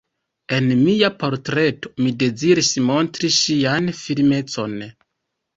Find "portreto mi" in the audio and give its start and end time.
1.23-2.15